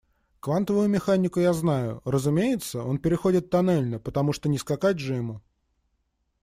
[0.39, 5.41] Квантовую механику я знаю, разумеется, он переходит тоннельно, потому что не скакать же ему.